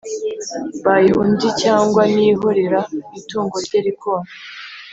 [0.85, 2.79] By undi cyangwa niyihorera
[3.19, 4.29] itungo rye rikona